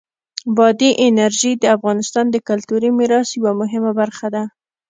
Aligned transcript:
بادي 0.57 0.89
انرژي 1.05 1.51
د 1.57 1.63
افغانستان 1.75 2.25
د 2.31 2.37
کلتوری 2.47 2.89
میراث 2.97 3.29
یوه 3.39 3.51
مهمه 3.61 3.91
برخه 3.99 4.27
ده. 4.35 4.43